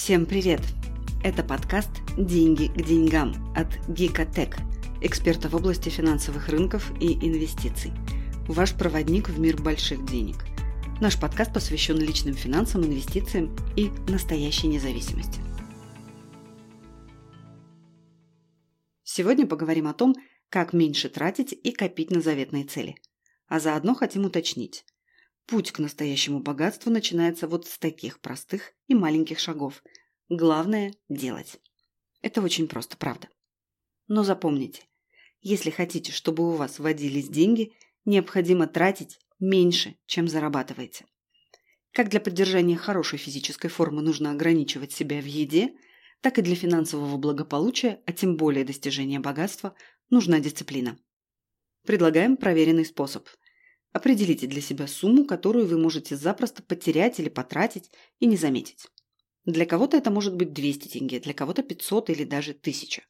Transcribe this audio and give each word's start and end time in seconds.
Всем 0.00 0.26
привет! 0.26 0.60
Это 1.24 1.42
подкаст 1.42 1.90
«Деньги 2.16 2.68
к 2.68 2.86
деньгам» 2.86 3.34
от 3.54 3.66
Гикотек, 3.88 4.56
эксперта 5.02 5.48
в 5.48 5.56
области 5.56 5.88
финансовых 5.88 6.48
рынков 6.48 6.92
и 7.00 7.14
инвестиций. 7.14 7.90
Ваш 8.46 8.74
проводник 8.74 9.28
в 9.28 9.40
мир 9.40 9.60
больших 9.60 10.06
денег. 10.06 10.36
Наш 11.00 11.20
подкаст 11.20 11.52
посвящен 11.52 11.98
личным 11.98 12.34
финансам, 12.34 12.84
инвестициям 12.84 13.56
и 13.76 13.90
настоящей 14.08 14.68
независимости. 14.68 15.40
Сегодня 19.02 19.48
поговорим 19.48 19.88
о 19.88 19.94
том, 19.94 20.14
как 20.48 20.72
меньше 20.72 21.08
тратить 21.08 21.52
и 21.52 21.72
копить 21.72 22.12
на 22.12 22.20
заветные 22.20 22.64
цели. 22.64 22.94
А 23.48 23.58
заодно 23.58 23.96
хотим 23.96 24.26
уточнить– 24.26 24.84
Путь 25.48 25.72
к 25.72 25.78
настоящему 25.78 26.40
богатству 26.40 26.90
начинается 26.90 27.48
вот 27.48 27.66
с 27.66 27.78
таких 27.78 28.20
простых 28.20 28.74
и 28.86 28.94
маленьких 28.94 29.38
шагов. 29.38 29.82
Главное– 30.28 30.92
делать. 31.08 31.58
Это 32.20 32.42
очень 32.42 32.68
просто, 32.68 32.98
правда. 32.98 33.30
Но 34.08 34.24
запомните, 34.24 34.82
если 35.40 35.70
хотите, 35.70 36.12
чтобы 36.12 36.46
у 36.46 36.56
вас 36.56 36.78
водились 36.78 37.30
деньги, 37.30 37.72
необходимо 38.04 38.66
тратить 38.66 39.20
меньше, 39.40 39.96
чем 40.04 40.28
зарабатываете. 40.28 41.06
Как 41.92 42.10
для 42.10 42.20
поддержания 42.20 42.76
хорошей 42.76 43.18
физической 43.18 43.68
формы 43.68 44.02
нужно 44.02 44.32
ограничивать 44.32 44.92
себя 44.92 45.18
в 45.18 45.24
еде, 45.24 45.72
так 46.20 46.38
и 46.38 46.42
для 46.42 46.56
финансового 46.56 47.16
благополучия, 47.16 48.02
а 48.04 48.12
тем 48.12 48.36
более 48.36 48.66
достижения 48.66 49.18
богатства, 49.18 49.74
нужна 50.10 50.40
дисциплина. 50.40 50.98
Предлагаем 51.86 52.36
проверенный 52.36 52.84
способ– 52.84 53.26
Определите 53.92 54.46
для 54.46 54.60
себя 54.60 54.86
сумму, 54.86 55.24
которую 55.24 55.66
вы 55.66 55.78
можете 55.78 56.16
запросто 56.16 56.62
потерять 56.62 57.18
или 57.18 57.28
потратить 57.28 57.90
и 58.20 58.26
не 58.26 58.36
заметить. 58.36 58.86
Для 59.44 59.64
кого-то 59.64 59.96
это 59.96 60.10
может 60.10 60.36
быть 60.36 60.52
200 60.52 60.88
тенге, 60.88 61.20
для 61.20 61.32
кого-то 61.32 61.62
500 61.62 62.10
или 62.10 62.24
даже 62.24 62.52
1000. 62.52 63.02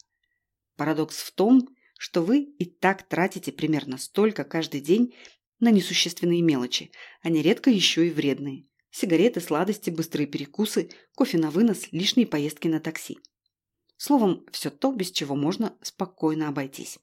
Парадокс 0.76 1.16
в 1.16 1.32
том, 1.32 1.68
что 1.98 2.22
вы 2.22 2.42
и 2.42 2.64
так 2.64 3.08
тратите 3.08 3.50
примерно 3.50 3.98
столько 3.98 4.44
каждый 4.44 4.80
день 4.80 5.14
на 5.58 5.72
несущественные 5.72 6.42
мелочи, 6.42 6.92
а 7.22 7.28
нередко 7.28 7.70
еще 7.70 8.06
и 8.06 8.10
вредные. 8.10 8.66
Сигареты, 8.90 9.40
сладости, 9.40 9.90
быстрые 9.90 10.26
перекусы, 10.28 10.90
кофе 11.16 11.38
на 11.38 11.50
вынос, 11.50 11.88
лишние 11.90 12.26
поездки 12.26 12.68
на 12.68 12.80
такси. 12.80 13.18
Словом, 13.96 14.46
все 14.52 14.70
то, 14.70 14.92
без 14.92 15.10
чего 15.10 15.34
можно 15.34 15.76
спокойно 15.82 16.48
обойтись. 16.48 17.00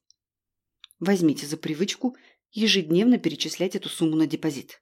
Возьмите 1.00 1.46
за 1.46 1.58
привычку 1.58 2.16
ежедневно 2.52 3.18
перечислять 3.18 3.76
эту 3.76 3.90
сумму 3.90 4.16
на 4.16 4.28
депозит. 4.28 4.82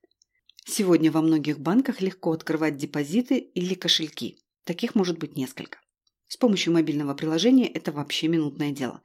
Сегодня 0.65 1.11
во 1.11 1.21
многих 1.21 1.59
банках 1.59 2.01
легко 2.01 2.31
открывать 2.31 2.77
депозиты 2.77 3.37
или 3.37 3.73
кошельки. 3.73 4.39
Таких 4.63 4.95
может 4.95 5.19
быть 5.19 5.35
несколько. 5.35 5.79
С 6.27 6.37
помощью 6.37 6.73
мобильного 6.73 7.13
приложения 7.13 7.67
это 7.67 7.91
вообще 7.91 8.27
минутное 8.27 8.71
дело. 8.71 9.01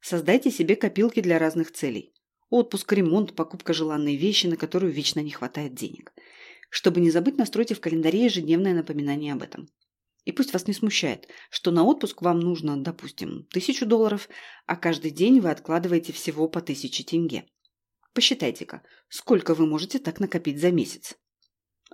Создайте 0.00 0.50
себе 0.50 0.76
копилки 0.76 1.20
для 1.20 1.38
разных 1.38 1.72
целей. 1.72 2.12
Отпуск, 2.50 2.92
ремонт, 2.92 3.34
покупка 3.34 3.72
желанной 3.72 4.16
вещи, 4.16 4.46
на 4.46 4.56
которую 4.56 4.92
вечно 4.92 5.20
не 5.20 5.30
хватает 5.30 5.74
денег. 5.74 6.12
Чтобы 6.70 7.00
не 7.00 7.10
забыть, 7.10 7.38
настройте 7.38 7.74
в 7.74 7.80
календаре 7.80 8.24
ежедневное 8.24 8.74
напоминание 8.74 9.32
об 9.32 9.42
этом. 9.42 9.68
И 10.24 10.32
пусть 10.32 10.52
вас 10.52 10.66
не 10.66 10.74
смущает, 10.74 11.28
что 11.50 11.70
на 11.70 11.84
отпуск 11.84 12.20
вам 12.20 12.40
нужно, 12.40 12.76
допустим, 12.76 13.44
тысячу 13.44 13.86
долларов, 13.86 14.28
а 14.66 14.76
каждый 14.76 15.10
день 15.10 15.40
вы 15.40 15.50
откладываете 15.50 16.12
всего 16.12 16.48
по 16.48 16.60
тысяче 16.60 17.02
тенге. 17.02 17.46
Посчитайте-ка, 18.18 18.82
сколько 19.08 19.54
вы 19.54 19.64
можете 19.64 20.00
так 20.00 20.18
накопить 20.18 20.58
за 20.60 20.72
месяц. 20.72 21.16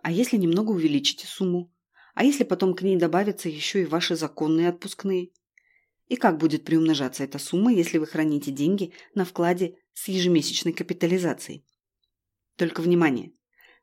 А 0.03 0.11
если 0.11 0.39
немного 0.39 0.71
увеличите 0.71 1.27
сумму? 1.27 1.71
А 2.15 2.25
если 2.25 2.45
потом 2.45 2.73
к 2.73 2.81
ней 2.81 2.97
добавятся 2.97 3.51
еще 3.51 3.83
и 3.83 3.85
ваши 3.85 4.17
законные 4.17 4.71
отпускные? 4.71 5.33
И 6.07 6.17
как 6.17 6.39
будет 6.39 6.65
приумножаться 6.65 7.25
эта 7.25 7.39
сумма, 7.39 7.75
если 7.75 7.99
вы 7.99 8.07
храните 8.07 8.53
деньги 8.53 8.95
на 9.15 9.27
вкладе 9.27 9.77
с 9.93 10.09
ежемесячной 10.09 10.73
капитализацией? 10.73 11.67
Только 12.57 12.81
внимание! 12.81 13.33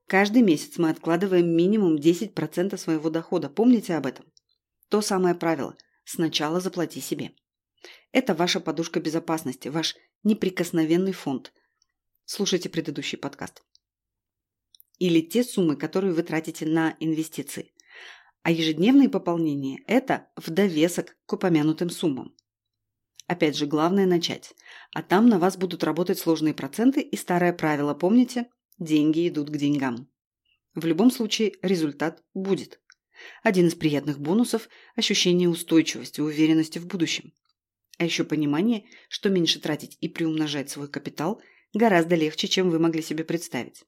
Каждый 0.08 0.42
месяц 0.42 0.80
мы 0.80 0.90
откладываем 0.90 1.48
минимум 1.48 1.98
10% 1.98 2.76
своего 2.76 3.12
дохода. 3.12 3.50
Помните 3.50 3.94
об 3.94 4.08
этом? 4.08 4.26
То 4.90 5.04
самое 5.04 5.36
правило. 5.36 5.78
Сначала 6.06 6.60
заплати 6.60 7.02
себе. 7.02 7.36
Это 8.12 8.34
ваша 8.34 8.60
подушка 8.60 9.00
безопасности, 9.00 9.68
ваш 9.68 9.96
неприкосновенный 10.24 11.14
фонд– 11.14 11.54
Слушайте 12.26 12.70
предыдущий 12.70 13.18
подкаст. 13.18 13.64
Или 15.00 15.22
те 15.22 15.44
суммы, 15.44 15.76
которые 15.76 16.14
вы 16.14 16.24
тратите 16.24 16.66
на 16.66 16.96
инвестиции. 17.00 17.74
А 18.44 18.52
ежедневные 18.52 19.10
пополнения– 19.10 19.84
это 19.88 20.30
в 20.36 20.50
довесок 20.50 21.18
к 21.26 21.34
упомянутым 21.34 21.90
суммам. 21.90 22.36
Опять 23.28 23.56
же, 23.56 23.66
главное 23.66 24.06
начать. 24.06 24.54
А 24.94 25.04
там 25.04 25.28
на 25.28 25.40
вас 25.40 25.58
будут 25.58 25.84
работать 25.84 26.20
сложные 26.20 26.54
проценты 26.54 27.02
и 27.02 27.16
старое 27.16 27.54
правило, 27.54 27.94
помните? 27.94 28.50
Деньги 28.78 29.28
идут 29.28 29.50
к 29.50 29.58
деньгам. 29.58 30.10
В 30.74 30.86
любом 30.86 31.12
случае 31.12 31.54
результат 31.62 32.24
будет. 32.34 32.82
Один 33.44 33.68
из 33.68 33.76
приятных 33.76 34.20
бонусов– 34.20 34.70
ощущение 34.96 35.50
устойчивости, 35.50 36.22
уверенности 36.22 36.80
в 36.80 36.88
будущем. 36.88 37.34
А 37.98 38.06
еще 38.06 38.24
понимание, 38.24 38.86
что 39.10 39.30
меньше 39.30 39.60
тратить 39.60 39.98
и 40.02 40.10
приумножать 40.10 40.70
свой 40.70 40.88
капитал 40.88 41.42
гораздо 41.74 42.16
легче, 42.16 42.48
чем 42.48 42.70
вы 42.70 42.80
могли 42.80 43.02
себе 43.02 43.24
представить. 43.24 43.84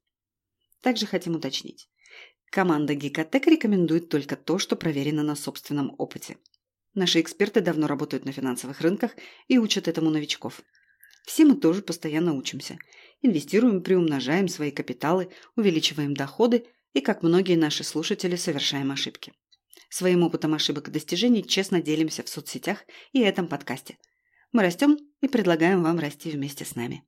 Также 0.81 1.05
хотим 1.05 1.35
уточнить. 1.35 1.89
Команда 2.49 2.93
Гикотек 2.93 3.47
рекомендует 3.47 4.09
только 4.09 4.35
то, 4.35 4.59
что 4.59 4.75
проверено 4.75 5.23
на 5.23 5.35
собственном 5.35 5.95
опыте. 5.97 6.37
Наши 6.93 7.19
эксперты 7.19 7.61
давно 7.61 7.87
работают 7.87 8.25
на 8.25 8.31
финансовых 8.31 8.81
рынках 8.81 9.11
и 9.47 9.57
учат 9.57 9.87
этому 9.87 10.11
новичков. 10.11 10.61
Все 11.25 11.45
мы 11.45 11.55
тоже 11.55 11.81
постоянно 11.81 12.33
учимся. 12.33 12.77
Инвестируем, 13.21 13.81
приумножаем 13.81 14.47
свои 14.47 14.69
капиталы, 14.69 15.29
увеличиваем 15.55 16.13
доходы 16.13 16.65
и, 16.93 17.01
как 17.01 17.23
многие 17.23 17.55
наши 17.55 17.83
слушатели, 17.83 18.35
совершаем 18.35 18.91
ошибки. 18.91 19.33
Своим 19.89 20.23
опытом 20.23 20.53
ошибок 20.53 20.89
и 20.89 20.91
достижений 20.91 21.43
честно 21.43 21.81
делимся 21.81 22.23
в 22.23 22.29
соцсетях 22.29 22.83
и 23.13 23.21
этом 23.21 23.47
подкасте. 23.47 23.97
Мы 24.51 24.61
растем 24.61 24.97
и 25.21 25.27
предлагаем 25.27 25.81
вам 25.81 25.97
расти 25.99 26.29
вместе 26.29 26.65
с 26.65 26.75
нами. 26.75 27.03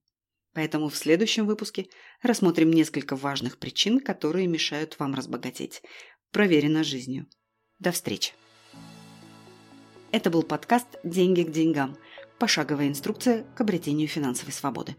Поэтому 0.56 0.88
в 0.88 0.96
следующем 0.96 1.46
выпуске 1.46 1.90
рассмотрим 2.24 2.72
несколько 2.72 3.18
важных 3.18 3.58
причин, 3.58 4.00
которые 4.00 4.48
мешают 4.48 4.98
вам 5.00 5.14
разбогатеть. 5.14 5.84
Проверено 6.32 6.84
жизнью. 6.84 7.28
До 7.78 7.92
встречи. 7.92 8.32
Это 10.12 10.30
был 10.30 10.44
подкаст 10.44 10.88
«Деньги 11.04 11.44
к 11.44 11.52
деньгам». 11.52 11.98
Пошаговая 12.40 12.88
инструкция 12.88 13.44
к 13.56 13.62
обретению 13.62 14.08
финансовой 14.08 14.54
свободы. 14.54 14.96